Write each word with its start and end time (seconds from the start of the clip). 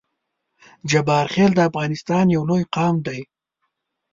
جبارخیل 0.91 1.51
د 1.55 1.59
افغانستان 1.69 2.25
یو 2.35 2.43
لوی 2.49 2.63
قام 2.75 2.95
دی 3.05 3.21